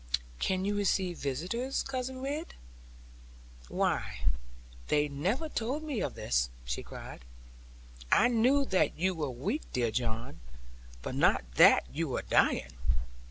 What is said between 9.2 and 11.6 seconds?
weak, dear John; but not